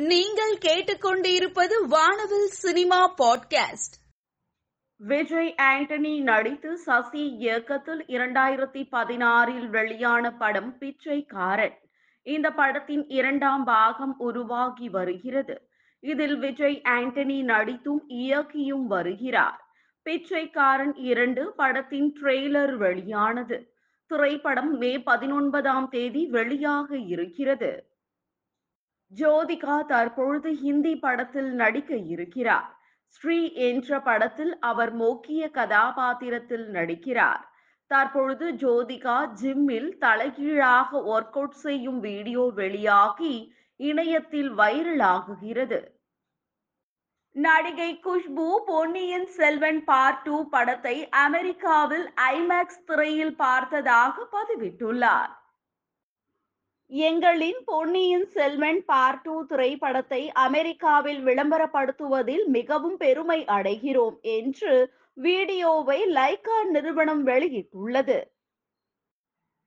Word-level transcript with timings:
நீங்கள் 0.00 0.56
கேட்டுக்கொண்டிருப்பது 0.56 1.86
வானவில் 1.88 2.46
சினிமா 2.46 3.14
பாட்காஸ்ட். 3.14 3.96
விஜய் 4.96 5.54
ஆண்டனி 5.62 6.22
நடித்து 6.22 6.78
சசி 6.78 7.28
இயக்கத்தில் 7.28 8.04
இரண்டாயிரத்தி 8.04 8.86
பதினாறில் 8.92 9.68
வெளியான 9.68 10.30
படம் 10.30 10.78
பிச்சைக்காரன். 10.78 11.78
இந்த 12.22 12.50
படத்தின் 12.50 13.08
இரண்டாம் 13.08 13.64
பாகம் 13.64 14.18
உருவாகி 14.18 14.88
வருகிறது. 14.88 15.68
இதில் 16.00 16.38
விஜய் 16.38 16.80
ஆண்டனி 16.88 17.42
நடித்தும் 17.42 18.02
இயக்கியும் 18.08 18.86
வருகிறார். 18.86 19.64
பிச்சைக்காரன் 20.02 20.94
இரண்டு 20.94 21.52
படத்தின் 21.56 22.16
ட்ரெய்லர் 22.22 22.76
வெளியானது. 22.76 23.74
திரைப்படம் 24.06 24.78
மே 24.78 24.98
பதினொன்பதாம் 24.98 25.88
தேதி 25.88 26.28
வெளியாக 26.30 27.06
இருக்கிறது. 27.06 27.84
ஜோதிகா 29.18 29.76
தற்பொழுது 29.86 30.50
ஹிந்தி 30.54 30.96
படத்தில் 30.96 31.50
நடிக்க 31.52 31.96
இருக்கிறார். 31.96 32.80
ஸ்ரீ 33.06 33.52
என்ற 33.68 34.00
படத்தில் 34.00 34.58
அவர் 34.58 34.92
முக்கிய 34.92 35.50
கதாபாத்திரத்தில் 35.50 36.66
நடிக்கிறார். 36.72 37.42
தற்பொழுது 37.86 38.52
ஜோதிகா 38.52 39.16
ஜிம்மில் 39.32 39.98
தலைகீழாக 39.98 41.00
ஒர்க் 41.14 41.38
அவுட் 41.38 41.58
செய்யும் 41.64 42.00
வீடியோ 42.00 42.50
வெளியாகி 42.54 43.34
இணையத்தில் 43.76 44.52
வைரலாகுகிறது. 44.58 45.80
நடிகை 47.36 47.90
குஷ்பு 48.04 48.46
பொன்னியின் 48.66 49.26
செல்வன் 49.26 49.84
பார்ட் 49.84 50.22
டூ 50.22 50.48
படத்தை 50.48 51.08
அமெரிக்காவில் 51.08 52.06
ஐமேக்ஸ் 52.30 52.80
திரையில் 52.86 53.36
பார்த்ததாக 53.36 54.26
பதிவிட்டுள்ளார். 54.32 55.32
எங்களின் 56.90 57.58
பொன்னியின் 57.64 58.24
செல்வன் 58.26 58.78
பார்ட் 58.84 59.20
டூ 59.22 59.34
திரைப்படத்தை 59.42 60.30
அமெரிக்காவில் 60.44 61.20
விளம்பரப்படுத்துவதில் 61.24 62.42
மிகவும் 62.46 62.96
பெருமை 62.96 63.44
அடைகிறோம் 63.56 64.16
என்று 64.22 64.72
வீடியோவை 65.16 65.98
லைகா 66.16 66.56
நிறுவனம் 66.70 67.22
வெளியிட்டுள்ளது. 67.26 68.18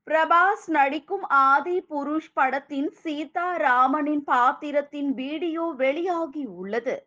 பிரபாஸ் 0.07 0.65
நடிக்கும் 0.67 1.25
ஆதி 1.27 1.77
புருஷ் 1.91 2.33
படத்தின் 2.33 2.89
சீதா 3.03 3.47
ராமனின் 3.57 4.23
பாத்திரத்தின் 4.23 5.13
வீடியோ 5.13 5.67
வெளியாகி 5.83 6.45
உள்ளது 6.45 6.97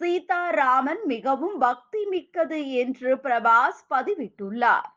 சீதா 0.00 0.42
ராமன் 0.50 1.04
மிகவும் 1.06 1.58
பக்தி 1.58 2.04
மிக்கது 2.04 2.60
என்று 2.82 3.12
பிரபாஸ் 3.16 3.82
பதிவிட்டுள்ளார். 3.94 4.88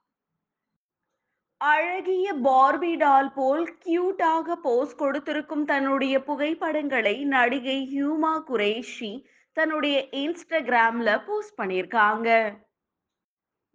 அழகிய 1.72 2.34
பார்பி 2.46 2.96
டால் 2.96 3.30
போல் 3.34 3.66
கியூட்டாக 3.86 4.56
போஸ் 4.56 4.96
கொடுத்திருக்கும் 4.96 5.66
தன்னுடைய 5.66 6.16
புகைப்படங்களை 6.24 7.14
நடிகை 7.26 7.78
ஹியூமா 7.92 8.32
குரேஷி 8.50 9.12
தன்னுடைய 9.58 9.98
இன்ஸ்டாகிராம்ல 10.12 11.10
போஸ்ட் 11.26 11.56
பண்ணியிருக்காங்க. 11.62 12.30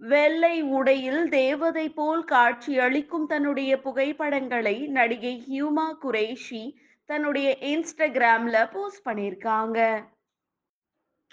வெள்ளை 0.01 0.63
உடையில் 0.63 1.29
தேவதை 1.29 1.87
போல் 1.89 2.25
காட்சி 2.25 2.79
அளிக்கும் 2.79 3.27
தன்னுடைய 3.27 3.81
புகைப்படங்களை 3.81 4.77
நடிகை 4.99 5.35
ஹியூமா 5.47 5.89
குரேஷி 6.05 6.65
தன்னுடைய 7.05 7.57
இன்ஸ்டாகிராம்ல 7.73 8.71
போஸ்ட் 8.73 9.07
பண்ணியிருக்காங்க. 9.09 9.81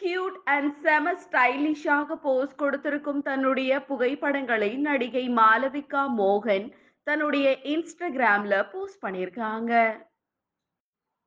கியூட் 0.01 0.37
அண்ட் 0.53 0.71
செம 0.83 1.11
ஸ்டைலிஷாக 1.23 2.15
போஸ் 2.15 2.55
கொடுத்திருக்கும் 2.55 3.21
தன்னுடைய 3.21 3.71
புகைப்படங்களை 3.81 4.71
நடிகை 4.87 5.23
மாலவிகா 5.29 6.03
மோகன் 6.17 6.65
தன்னுடைய 7.07 7.47
இன்ஸ்டாகிராம்ல 7.73 8.55
போஸ்ட் 8.71 9.01
பண்ணியிருக்காங்க. 9.05 9.73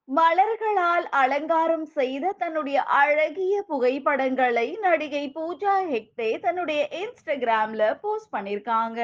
மலர்களால் 0.08 1.06
அலங்காரம் 1.22 1.86
செய்த 1.98 2.34
தன்னுடைய 2.38 2.78
அழகிய 2.82 3.54
புகைப்படங்களை 3.62 4.68
நடிகை 4.80 5.24
பூஜா 5.34 5.74
ஹெக்டே 5.92 6.30
தன்னுடைய 6.40 6.82
இன்ஸ்டாகிராம்ல 7.02 7.82
போஸ்ட் 8.00 8.32
பண்ணியிருக்காங்க. 8.36 9.00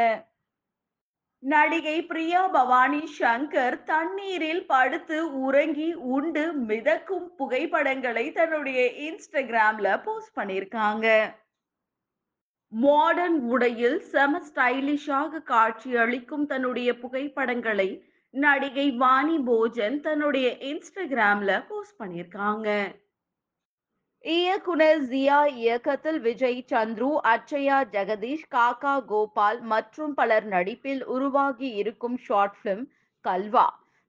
நடிகை 1.44 2.06
பிரியா 2.06 2.48
பவானி 2.48 3.00
சங்கர் 3.18 3.82
தண்ணீரில் 3.84 4.66
படுத்து 4.66 5.40
உறங்கி 5.40 5.92
உண்டு 5.92 6.44
மிதக்கும் 6.52 7.26
புகைப்படங்களை 7.36 8.32
தன்னுடைய 8.32 8.80
இன்ஸ்டாகிராம்ல 9.06 10.02
போஸ்ட் 10.02 10.36
பண்ணியிருக்காங்க. 10.36 11.34
மாடர்ன் 12.68 13.40
உடையில் 13.40 14.00
செம 14.00 14.40
ஸ்டைலிஷாக 14.48 15.42
காட்சி 15.42 15.96
அளிக்கும் 15.96 16.46
தன்னுடைய 16.46 16.98
புகைப்படங்களை 16.98 18.04
நடிகை 18.30 18.90
வாணி 18.90 19.38
போஜன் 19.38 20.00
தன்னுடைய 20.00 20.56
இன்ஸ்டாகிராம்ல 20.60 21.64
போஸ்ட் 21.68 22.00
பண்ணியிருக்காங்க. 22.02 22.68
இயக்குனர் 24.24 25.00
ஜியா 25.08 25.38
இயக்கத்தில் 25.54 26.18
விஜய் 26.20 26.60
சந்துரு 26.70 27.08
அச்சயா 27.30 27.78
ஜெகதீஷ் 27.94 28.46
காக்கா 28.54 28.94
கோபால் 29.10 29.60
மற்றும் 29.62 30.14
பலர் 30.14 30.46
நடிப்பில் 30.46 31.02
உருவாகி 31.06 31.68
இருக்கும் 31.74 32.16
short 32.16 32.56
film 32.62 32.84
Kalva. 33.24 33.66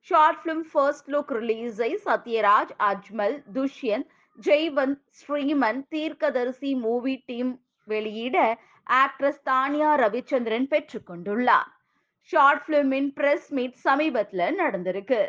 Short 0.08 0.40
film 0.44 0.64
first 0.72 1.08
look 1.08 1.32
ரிலீஸை 1.38 1.90
Sathyaraj 2.06 2.72
Ajmal 2.90 3.36
Dushyanth 3.54 4.08
Jaivanth 4.38 5.02
Sriman 5.20 5.82
Theerkadarisi 5.88 6.72
movie 6.86 7.16
team 7.26 7.52
வெளியிட 7.88 8.38
ஆக்ட்ரஸ் 8.86 9.42
தானியா 9.50 9.92
ரவிச்சந்திரன் 10.04 10.68
பெற்றுக்கொண்டுள்ளார் 10.72 11.70
ஷார்ட் 12.30 12.64
பிலிமின் 12.68 13.10
பிரஸ் 13.12 13.50
மீட் 13.50 13.78
சமீபத்தில் 13.84 14.60
நடந்திருக்கு. 14.62 15.22